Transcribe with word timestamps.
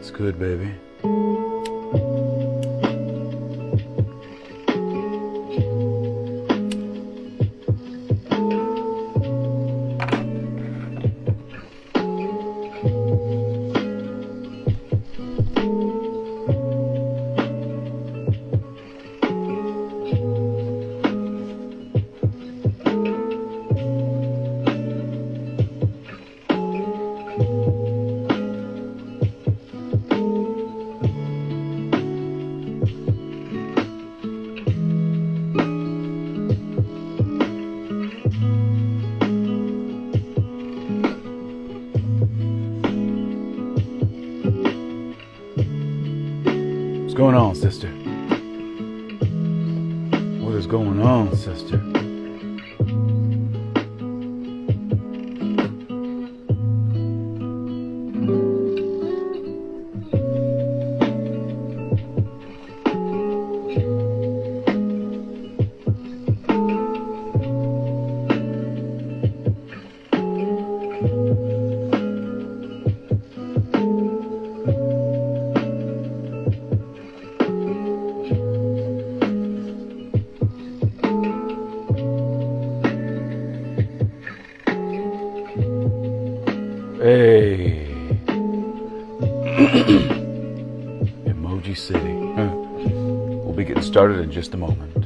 It's 0.00 0.10
good, 0.10 0.36
baby. 0.36 0.74
Going 47.30 47.42
on, 47.44 47.54
sister? 47.54 47.88
What 50.42 50.54
is 50.54 50.66
going 50.66 51.02
on, 51.02 51.36
sister? 51.36 51.87
Just 94.38 94.54
a 94.54 94.56
moment. 94.56 94.97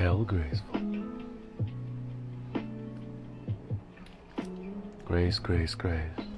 Kel 0.00 0.24
Graceful. 0.24 0.80
Grace, 5.04 5.38
grace, 5.38 5.74
grace. 5.74 6.29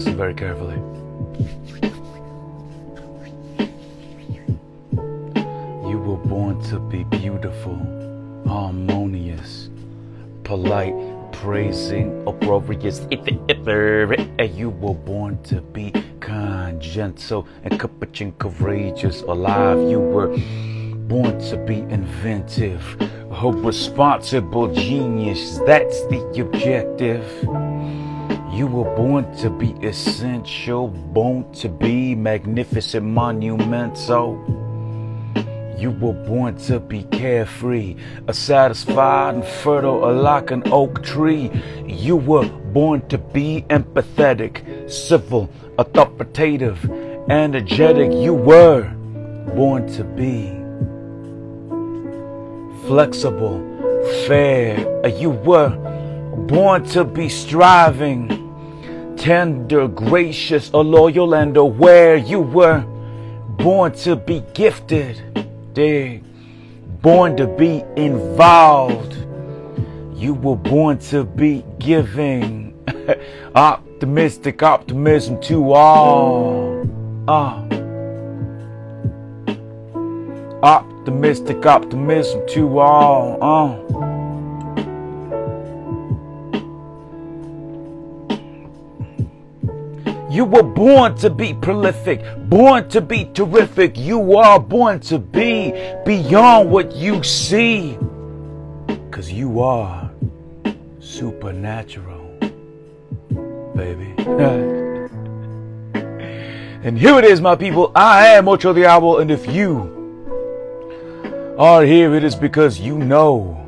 Listen 0.00 0.16
very 0.16 0.32
carefully. 0.32 0.76
You 5.90 5.98
were 5.98 6.16
born 6.16 6.58
to 6.70 6.78
be 6.78 7.04
beautiful, 7.04 7.76
harmonious, 8.46 9.68
polite, 10.42 10.94
praising, 11.32 12.26
uproarious. 12.26 13.06
You 14.56 14.70
were 14.70 14.94
born 14.94 15.42
to 15.42 15.60
be 15.60 15.92
kind, 16.20 16.80
gentle, 16.80 17.46
and 17.64 17.78
capuchin 17.78 18.32
courageous, 18.38 19.20
alive. 19.20 19.86
You 19.90 20.00
were 20.00 20.34
born 21.08 21.38
to 21.50 21.58
be 21.58 21.80
inventive, 21.80 22.96
a 23.30 23.52
responsible 23.52 24.72
genius. 24.72 25.58
That's 25.66 26.06
the 26.06 26.40
objective. 26.40 27.26
You 28.60 28.66
were 28.66 28.94
born 28.94 29.34
to 29.36 29.48
be 29.48 29.70
essential, 29.82 30.88
born 30.88 31.50
to 31.54 31.66
be 31.70 32.14
magnificent, 32.14 33.06
monumental. 33.06 34.36
You 35.78 35.92
were 35.92 36.12
born 36.12 36.58
to 36.66 36.78
be 36.78 37.04
carefree, 37.04 37.96
a 38.28 38.34
satisfied 38.34 39.36
and 39.36 39.44
fertile, 39.46 40.12
like 40.12 40.50
an 40.50 40.64
oak 40.66 41.02
tree. 41.02 41.50
You 41.86 42.16
were 42.16 42.46
born 42.50 43.08
to 43.08 43.16
be 43.16 43.64
empathetic, 43.70 44.90
civil, 44.90 45.48
authoritative, 45.78 46.84
energetic. 47.30 48.12
You 48.12 48.34
were 48.34 48.82
born 49.54 49.90
to 49.94 50.04
be 50.04 50.50
flexible, 52.86 53.58
fair. 54.26 55.08
You 55.08 55.30
were 55.30 55.70
born 56.46 56.84
to 56.88 57.04
be 57.04 57.30
striving, 57.30 58.39
tender, 59.20 59.86
gracious, 59.86 60.70
a 60.70 60.78
loyal, 60.78 61.34
and 61.34 61.54
aware. 61.56 62.16
You 62.16 62.40
were 62.40 62.80
born 63.58 63.92
to 64.04 64.16
be 64.16 64.42
gifted, 64.54 65.74
dig, 65.74 66.24
born 67.02 67.36
to 67.36 67.46
be 67.46 67.84
involved. 67.96 69.14
You 70.14 70.32
were 70.32 70.56
born 70.56 70.98
to 71.10 71.24
be 71.24 71.64
giving, 71.78 72.74
optimistic 73.54 74.62
optimism 74.62 75.40
to 75.42 75.72
all. 75.74 76.88
Ah. 77.28 77.62
Optimistic 80.62 81.66
optimism 81.66 82.46
to 82.48 82.78
all. 82.78 83.38
Uh. 83.42 84.09
You 90.30 90.44
were 90.44 90.62
born 90.62 91.16
to 91.16 91.28
be 91.28 91.54
prolific, 91.54 92.22
born 92.48 92.88
to 92.90 93.00
be 93.00 93.24
terrific. 93.34 93.98
You 93.98 94.36
are 94.36 94.60
born 94.60 95.00
to 95.00 95.18
be 95.18 95.72
beyond 96.06 96.70
what 96.70 96.94
you 96.94 97.22
see. 97.24 97.98
Because 98.86 99.32
you 99.32 99.60
are 99.60 100.08
supernatural, 101.00 102.38
baby. 103.74 104.14
And 106.82 106.98
here 106.98 107.18
it 107.18 107.24
is, 107.26 107.42
my 107.42 107.56
people. 107.56 107.92
I 107.94 108.28
am 108.28 108.48
Ocho 108.48 108.72
Diablo, 108.72 109.18
and 109.18 109.30
if 109.30 109.46
you 109.46 109.98
are 111.58 111.82
here, 111.84 112.14
it 112.14 112.24
is 112.24 112.34
because 112.34 112.80
you 112.80 112.96
know. 112.96 113.59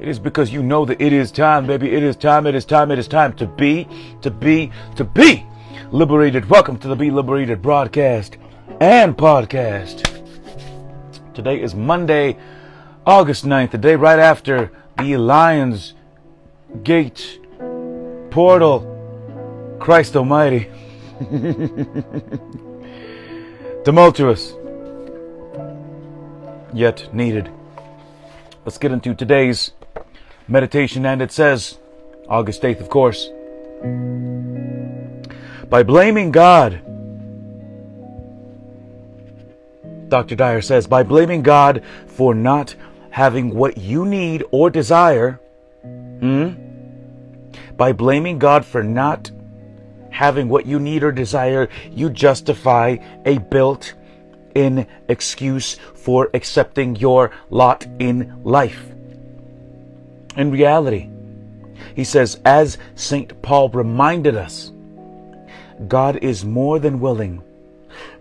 It 0.00 0.08
is 0.08 0.18
because 0.18 0.50
you 0.50 0.62
know 0.62 0.86
that 0.86 0.98
it 0.98 1.12
is 1.12 1.30
time, 1.30 1.66
baby. 1.66 1.90
It 1.90 2.02
is 2.02 2.16
time, 2.16 2.46
it 2.46 2.54
is 2.54 2.64
time, 2.64 2.90
it 2.90 2.98
is 2.98 3.06
time 3.06 3.34
to 3.34 3.46
be, 3.46 3.86
to 4.22 4.30
be, 4.30 4.72
to 4.96 5.04
be 5.04 5.44
liberated. 5.92 6.48
Welcome 6.48 6.78
to 6.78 6.88
the 6.88 6.96
Be 6.96 7.10
Liberated 7.10 7.60
broadcast 7.60 8.38
and 8.80 9.14
podcast. 9.14 10.06
Today 11.34 11.60
is 11.60 11.74
Monday, 11.74 12.38
August 13.04 13.44
9th, 13.44 13.72
the 13.72 13.78
day 13.78 13.94
right 13.94 14.18
after 14.18 14.72
the 14.96 15.18
Lions 15.18 15.92
Gate 16.82 17.38
portal. 18.30 18.86
Christ 19.80 20.16
Almighty. 20.16 20.70
Tumultuous, 23.84 24.54
yet 26.72 27.14
needed. 27.14 27.50
Let's 28.64 28.78
get 28.78 28.92
into 28.92 29.14
today's 29.14 29.72
meditation, 30.50 31.06
and 31.06 31.22
it 31.22 31.32
says, 31.32 31.78
August 32.28 32.62
8th, 32.62 32.80
of 32.80 32.88
course, 32.88 33.30
by 35.68 35.82
blaming 35.82 36.30
God. 36.30 36.82
Dr. 40.08 40.34
Dyer 40.34 40.60
says, 40.60 40.88
by 40.88 41.04
blaming 41.04 41.42
God 41.42 41.84
for 42.06 42.34
not 42.34 42.74
having 43.10 43.54
what 43.54 43.78
you 43.78 44.04
need 44.04 44.42
or 44.50 44.68
desire, 44.70 45.40
hmm? 45.82 46.52
by 47.76 47.92
blaming 47.92 48.38
God 48.38 48.64
for 48.64 48.82
not 48.82 49.30
having 50.10 50.48
what 50.48 50.66
you 50.66 50.80
need 50.80 51.04
or 51.04 51.12
desire, 51.12 51.68
you 51.90 52.10
justify 52.10 52.96
a 53.24 53.38
built 53.38 53.94
in 54.54 54.86
excuse 55.08 55.76
for 55.94 56.28
accepting 56.34 56.96
your 56.96 57.30
lot 57.50 57.86
in 58.00 58.40
life. 58.42 58.89
In 60.36 60.50
reality, 60.50 61.08
he 61.94 62.04
says, 62.04 62.40
as 62.44 62.78
St. 62.94 63.40
Paul 63.42 63.68
reminded 63.70 64.36
us, 64.36 64.72
God 65.88 66.16
is 66.22 66.44
more 66.44 66.78
than 66.78 67.00
willing, 67.00 67.42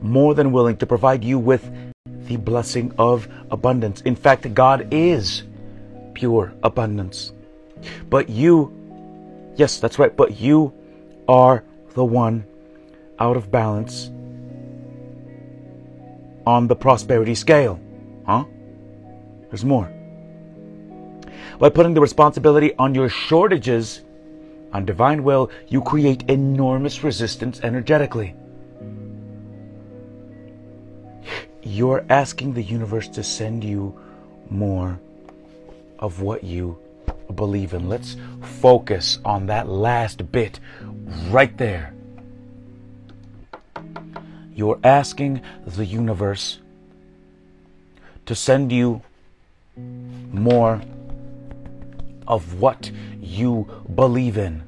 more 0.02 0.34
than 0.34 0.52
willing 0.52 0.78
to 0.78 0.86
provide 0.86 1.24
you 1.24 1.38
with 1.38 1.70
the 2.28 2.38
blessing 2.38 2.94
of 2.98 3.28
abundance. 3.52 4.02
In 4.02 4.16
fact, 4.16 4.54
God 4.54 4.88
is 4.92 5.44
pure 6.14 6.54
abundance. 6.64 7.34
But 8.10 8.30
you, 8.30 8.74
yes, 9.56 9.80
that's 9.80 10.00
right, 10.00 10.16
but 10.16 10.40
you 10.40 10.74
are 11.28 11.64
the 11.94 12.06
one 12.06 12.46
out 13.20 13.38
of 13.38 13.52
balance 13.52 14.10
on 16.46 16.68
the 16.68 16.76
prosperity 16.76 17.36
scale. 17.36 17.80
Huh? 18.26 18.46
There's 19.50 19.66
more. 19.66 19.99
By 21.60 21.68
putting 21.70 21.94
the 21.94 22.00
responsibility 22.02 22.74
on 22.78 22.96
your 22.96 23.10
shortages 23.10 24.02
on 24.72 24.86
divine 24.86 25.26
will, 25.26 25.52
you 25.68 25.82
create 25.82 26.24
enormous 26.30 27.04
resistance 27.04 27.60
energetically. 27.62 28.34
You're 31.62 32.06
asking 32.10 32.54
the 32.54 32.64
universe 32.64 33.10
to 33.10 33.24
send 33.24 33.66
you 33.66 34.00
more 34.50 35.00
of 36.00 36.22
what 36.22 36.46
you 36.46 36.80
believe 37.36 37.74
in. 37.74 37.90
Let's 37.90 38.16
focus 38.62 39.20
on 39.26 39.48
that 39.48 39.68
last 39.68 40.32
bit 40.32 40.62
right 41.30 41.56
there. 41.58 41.94
You're 44.56 44.80
asking 44.84 45.42
the 45.66 45.86
universe 45.86 46.60
to 48.26 48.34
send 48.34 48.72
you 48.72 49.02
more 49.76 50.82
of 52.30 52.62
what 52.62 52.92
you 53.20 53.68
believe 53.94 54.38
in. 54.38 54.64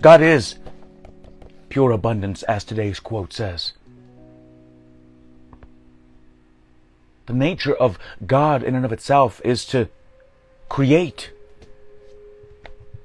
God 0.00 0.22
is 0.22 0.56
pure 1.68 1.92
abundance, 1.92 2.42
as 2.44 2.64
today's 2.64 2.98
quote 2.98 3.32
says. 3.32 3.74
The 7.26 7.34
nature 7.34 7.74
of 7.74 7.98
God 8.26 8.62
in 8.64 8.74
and 8.74 8.84
of 8.84 8.92
itself 8.92 9.40
is 9.44 9.64
to 9.66 9.88
create. 10.68 11.30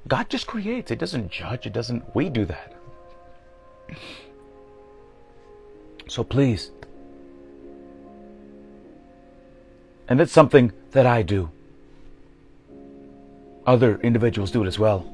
God 0.08 0.28
just 0.28 0.46
creates. 0.46 0.90
It 0.90 0.98
doesn't 0.98 1.30
judge. 1.30 1.66
It 1.66 1.72
doesn't. 1.72 2.14
We 2.14 2.28
do 2.28 2.44
that. 2.46 2.72
So 6.08 6.24
please. 6.24 6.70
And 10.08 10.20
it's 10.20 10.32
something 10.32 10.72
that 10.96 11.04
I 11.04 11.20
do. 11.20 11.50
Other 13.66 14.00
individuals 14.00 14.50
do 14.50 14.64
it 14.64 14.66
as 14.66 14.78
well. 14.78 15.12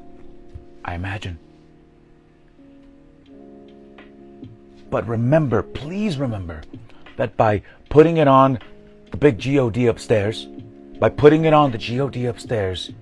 I 0.84 0.94
imagine. 0.94 1.40
But 4.90 5.08
remember, 5.08 5.64
please 5.64 6.18
remember, 6.18 6.62
that 7.16 7.36
by 7.36 7.62
putting 7.88 8.18
it 8.18 8.28
on 8.28 8.60
the 9.10 9.16
big 9.16 9.38
God 9.44 9.76
upstairs, 9.88 10.46
by 11.00 11.08
putting 11.08 11.46
it 11.46 11.52
on 11.52 11.72
the 11.72 11.78
God 11.78 12.16
upstairs, 12.28 12.92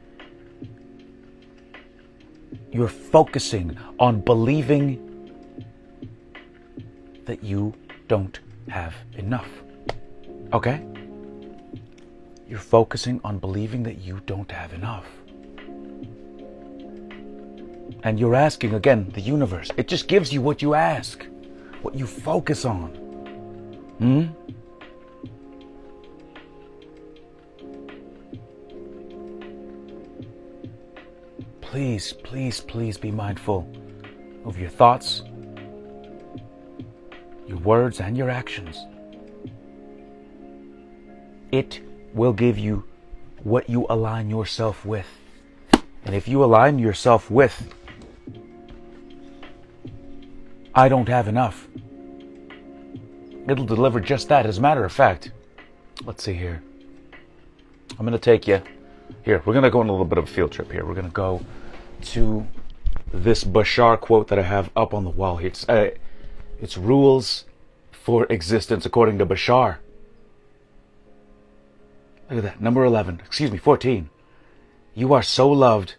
you're 2.73 2.89
focusing 2.89 3.77
on 3.99 4.23
believing 4.23 4.87
that 7.27 7.45
you 7.45 7.75
don't 8.09 8.41
have 8.69 8.95
enough. 9.19 9.49
Okay? 10.55 10.83
You're 12.51 12.59
focusing 12.59 13.21
on 13.23 13.39
believing 13.39 13.85
that 13.85 13.99
you 13.99 14.21
don't 14.27 14.51
have 14.51 14.75
enough. 14.75 15.07
And 18.03 18.19
you're 18.19 18.35
asking 18.35 18.75
again, 18.75 19.09
the 19.15 19.21
universe. 19.21 19.71
It 19.77 19.89
just 19.89 20.09
gives 20.09 20.33
you 20.33 20.43
what 20.43 20.61
you 20.61 20.75
ask, 20.75 21.25
what 21.83 21.95
you 21.95 22.07
focus 22.07 22.65
on. 22.65 22.89
Hmm? 23.99 24.27
please, 31.61 32.13
please, 32.13 32.61
please 32.61 32.99
be 32.99 33.13
mindful 33.13 33.65
of 34.45 34.59
your 34.59 34.69
thoughts, 34.69 35.23
your 37.47 37.59
words, 37.59 38.01
and 38.01 38.17
your 38.17 38.29
actions. 38.29 38.87
It 41.53 41.81
will 42.13 42.33
give 42.33 42.59
you 42.59 42.85
what 43.43 43.69
you 43.69 43.87
align 43.89 44.31
yourself 44.31 44.85
with. 44.85 45.07
And 46.05 46.15
if 46.15 46.29
you 46.29 46.43
align 46.43 46.79
yourself 46.79 47.31
with, 47.31 47.75
I 50.75 50.89
don't 50.89 51.09
have 51.09 51.29
enough, 51.29 51.69
it'll 53.49 53.65
deliver 53.65 54.01
just 54.01 54.29
that. 54.29 54.47
As 54.47 54.59
a 54.59 54.61
matter 54.61 54.85
of 54.85 54.93
fact, 54.93 55.33
let's 56.05 56.23
see 56.23 56.35
here. 56.35 56.63
I'm 57.99 58.07
going 58.07 58.13
to 58.13 58.19
take 58.19 58.47
you 58.47 58.63
here. 59.25 59.43
We're 59.45 59.53
going 59.53 59.65
to 59.65 59.71
go 59.71 59.81
on 59.81 59.89
a 59.89 59.93
little 59.93 60.07
bit 60.07 60.19
of 60.19 60.25
a 60.25 60.27
field 60.27 60.53
trip 60.53 60.71
here. 60.71 60.87
We're 60.87 60.95
going 60.95 61.07
to 61.07 61.13
go 61.13 61.45
to 62.03 62.47
this 63.13 63.45
Bashar 63.45 64.01
quote 64.01 64.29
that 64.29 64.39
I 64.39 64.43
have 64.43 64.71
up 64.77 64.95
on 64.95 65.05
the 65.05 65.11
wall 65.11 65.37
here. 65.37 65.49
It's, 65.49 65.69
uh, 65.69 65.91
it's 66.61 66.79
rules 66.79 67.45
for 67.91 68.27
existence 68.31 68.87
according 68.87 69.19
to 69.19 69.27
Bashar. 69.27 69.79
Look 72.31 72.45
at 72.45 72.45
that. 72.45 72.61
Number 72.61 72.85
11. 72.85 73.21
Excuse 73.27 73.51
me, 73.51 73.59
14. 73.59 74.09
You 74.95 75.13
are 75.13 75.23
so 75.23 75.51
loved 75.51 75.97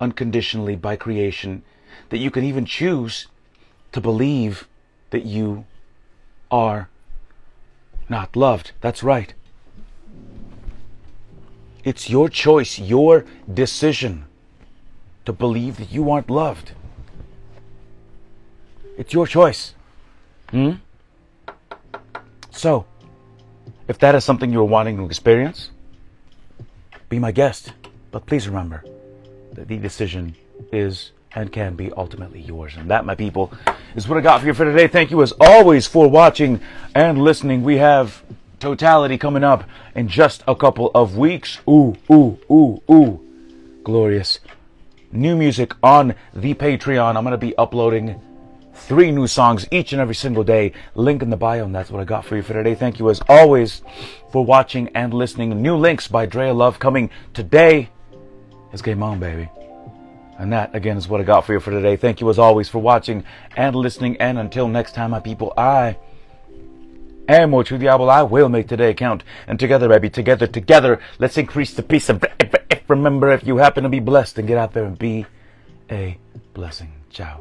unconditionally 0.00 0.76
by 0.76 0.96
creation 0.96 1.62
that 2.10 2.18
you 2.18 2.30
can 2.30 2.44
even 2.44 2.66
choose 2.66 3.28
to 3.92 4.00
believe 4.00 4.68
that 5.10 5.24
you 5.24 5.64
are 6.50 6.90
not 8.08 8.36
loved. 8.36 8.72
That's 8.82 9.02
right. 9.02 9.32
It's 11.84 12.10
your 12.10 12.28
choice, 12.28 12.78
your 12.78 13.24
decision 13.52 14.26
to 15.24 15.32
believe 15.32 15.78
that 15.78 15.90
you 15.90 16.10
aren't 16.10 16.30
loved. 16.30 16.72
It's 18.98 19.12
your 19.12 19.26
choice. 19.26 19.74
Hmm? 20.50 20.72
So, 22.50 22.86
if 23.92 23.98
that 23.98 24.14
is 24.14 24.24
something 24.24 24.50
you're 24.50 24.64
wanting 24.64 24.96
to 24.96 25.04
experience, 25.04 25.70
be 27.10 27.18
my 27.18 27.30
guest. 27.30 27.74
But 28.10 28.24
please 28.24 28.48
remember 28.48 28.82
that 29.52 29.68
the 29.68 29.76
decision 29.76 30.34
is 30.72 31.12
and 31.34 31.52
can 31.52 31.76
be 31.76 31.92
ultimately 31.92 32.40
yours. 32.40 32.72
And 32.74 32.90
that, 32.90 33.04
my 33.04 33.14
people, 33.14 33.52
is 33.94 34.08
what 34.08 34.16
I 34.16 34.22
got 34.22 34.40
for 34.40 34.46
you 34.46 34.54
for 34.54 34.64
today. 34.64 34.88
Thank 34.88 35.10
you 35.10 35.20
as 35.20 35.34
always 35.38 35.86
for 35.86 36.08
watching 36.08 36.62
and 36.94 37.22
listening. 37.22 37.64
We 37.64 37.76
have 37.76 38.22
totality 38.60 39.18
coming 39.18 39.44
up 39.44 39.64
in 39.94 40.08
just 40.08 40.42
a 40.48 40.56
couple 40.56 40.90
of 40.94 41.18
weeks. 41.18 41.60
Ooh, 41.68 41.94
ooh, 42.10 42.38
ooh, 42.50 42.82
ooh. 42.90 43.20
Glorious 43.84 44.40
new 45.12 45.36
music 45.36 45.74
on 45.82 46.14
the 46.32 46.54
Patreon. 46.54 47.14
I'm 47.16 47.24
going 47.24 47.32
to 47.32 47.36
be 47.36 47.54
uploading 47.58 48.22
three 48.82 49.10
new 49.10 49.26
songs 49.26 49.66
each 49.70 49.92
and 49.92 50.00
every 50.00 50.14
single 50.14 50.44
day. 50.44 50.72
Link 50.94 51.22
in 51.22 51.30
the 51.30 51.36
bio, 51.36 51.64
and 51.64 51.74
that's 51.74 51.90
what 51.90 52.00
I 52.00 52.04
got 52.04 52.24
for 52.24 52.36
you 52.36 52.42
for 52.42 52.52
today. 52.52 52.74
Thank 52.74 52.98
you 52.98 53.08
as 53.10 53.20
always 53.28 53.82
for 54.30 54.44
watching 54.44 54.88
and 54.94 55.14
listening. 55.14 55.62
New 55.62 55.76
links 55.76 56.08
by 56.08 56.26
Drea 56.26 56.52
Love 56.52 56.78
coming 56.78 57.10
today. 57.32 57.88
It's 58.72 58.82
game 58.82 59.02
on, 59.02 59.18
baby. 59.20 59.48
And 60.38 60.52
that, 60.52 60.74
again, 60.74 60.96
is 60.96 61.08
what 61.08 61.20
I 61.20 61.24
got 61.24 61.46
for 61.46 61.52
you 61.52 61.60
for 61.60 61.70
today. 61.70 61.96
Thank 61.96 62.20
you 62.20 62.28
as 62.28 62.38
always 62.38 62.68
for 62.68 62.80
watching 62.80 63.24
and 63.56 63.76
listening. 63.76 64.16
And 64.16 64.38
until 64.38 64.66
next 64.66 64.94
time, 64.94 65.12
my 65.12 65.20
people, 65.20 65.52
I 65.56 65.96
am 67.28 67.54
Ocho 67.54 67.78
Diablo. 67.78 68.08
I 68.08 68.22
will 68.22 68.48
make 68.48 68.66
today 68.66 68.92
count. 68.94 69.22
And 69.46 69.60
together, 69.60 69.88
baby, 69.88 70.10
together, 70.10 70.46
together, 70.46 71.00
let's 71.18 71.38
increase 71.38 71.74
the 71.74 71.82
peace 71.82 72.08
of. 72.08 72.24
Remember, 72.88 73.30
if 73.32 73.46
you 73.46 73.58
happen 73.58 73.84
to 73.84 73.88
be 73.88 74.00
blessed, 74.00 74.36
then 74.36 74.46
get 74.46 74.58
out 74.58 74.72
there 74.72 74.84
and 74.84 74.98
be 74.98 75.24
a 75.90 76.18
blessing. 76.52 76.92
Ciao. 77.10 77.40